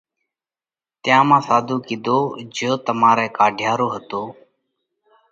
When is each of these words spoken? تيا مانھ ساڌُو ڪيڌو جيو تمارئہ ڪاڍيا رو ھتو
تيا 1.03 1.17
مانھ 1.29 1.45
ساڌُو 1.47 1.77
ڪيڌو 1.87 2.19
جيو 2.55 2.73
تمارئہ 2.85 3.27
ڪاڍيا 3.37 3.71
رو 3.79 3.87
ھتو 3.95 4.23